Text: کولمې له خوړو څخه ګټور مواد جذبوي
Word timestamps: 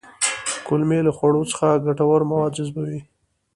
کولمې 0.67 0.99
له 1.07 1.11
خوړو 1.17 1.49
څخه 1.51 1.81
ګټور 1.85 2.21
مواد 2.29 2.51
جذبوي 2.57 2.99